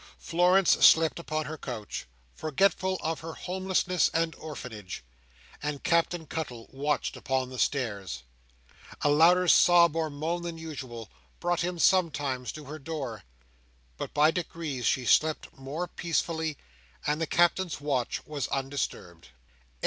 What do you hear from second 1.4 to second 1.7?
her